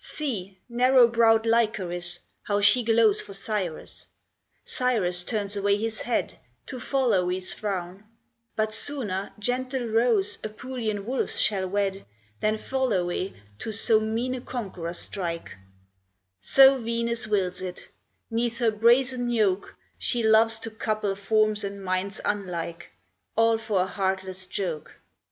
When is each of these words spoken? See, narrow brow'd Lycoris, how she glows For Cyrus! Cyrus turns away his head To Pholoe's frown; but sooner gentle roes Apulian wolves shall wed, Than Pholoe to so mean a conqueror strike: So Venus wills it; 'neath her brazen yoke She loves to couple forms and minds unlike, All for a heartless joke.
See, 0.03 0.57
narrow 0.67 1.07
brow'd 1.07 1.45
Lycoris, 1.45 2.17
how 2.41 2.59
she 2.59 2.81
glows 2.83 3.21
For 3.21 3.33
Cyrus! 3.35 4.07
Cyrus 4.65 5.23
turns 5.23 5.55
away 5.55 5.77
his 5.77 6.01
head 6.01 6.39
To 6.65 6.79
Pholoe's 6.79 7.53
frown; 7.53 8.05
but 8.55 8.73
sooner 8.73 9.31
gentle 9.37 9.85
roes 9.85 10.39
Apulian 10.43 11.05
wolves 11.05 11.39
shall 11.39 11.67
wed, 11.67 12.03
Than 12.39 12.57
Pholoe 12.57 13.31
to 13.59 13.71
so 13.71 13.99
mean 13.99 14.33
a 14.33 14.41
conqueror 14.41 14.93
strike: 14.95 15.55
So 16.39 16.79
Venus 16.81 17.27
wills 17.27 17.61
it; 17.61 17.87
'neath 18.31 18.57
her 18.57 18.71
brazen 18.71 19.29
yoke 19.29 19.75
She 19.99 20.23
loves 20.23 20.57
to 20.61 20.71
couple 20.71 21.15
forms 21.15 21.63
and 21.63 21.79
minds 21.83 22.19
unlike, 22.25 22.89
All 23.37 23.59
for 23.59 23.81
a 23.81 23.85
heartless 23.85 24.47
joke. 24.47 24.95